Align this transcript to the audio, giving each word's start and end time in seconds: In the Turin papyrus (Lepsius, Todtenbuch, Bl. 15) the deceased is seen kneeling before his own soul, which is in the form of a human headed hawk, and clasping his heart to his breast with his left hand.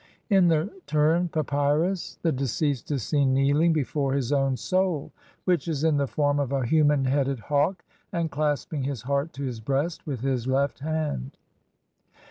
In 0.31 0.47
the 0.47 0.67
Turin 0.87 1.27
papyrus 1.29 2.17
(Lepsius, 2.23 2.23
Todtenbuch, 2.23 2.23
Bl. 2.23 2.23
15) 2.23 2.23
the 2.23 2.31
deceased 2.41 2.91
is 2.91 3.03
seen 3.03 3.33
kneeling 3.35 3.71
before 3.71 4.13
his 4.13 4.31
own 4.33 4.57
soul, 4.57 5.11
which 5.45 5.67
is 5.67 5.83
in 5.83 5.97
the 5.97 6.07
form 6.07 6.39
of 6.39 6.51
a 6.51 6.65
human 6.65 7.05
headed 7.05 7.37
hawk, 7.39 7.85
and 8.11 8.31
clasping 8.31 8.81
his 8.81 9.03
heart 9.03 9.31
to 9.33 9.43
his 9.43 9.59
breast 9.59 10.07
with 10.07 10.21
his 10.21 10.47
left 10.47 10.79
hand. 10.79 11.37